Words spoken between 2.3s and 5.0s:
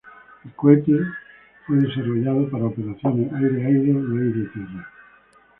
para operaciones aire-aire y aire-tierra.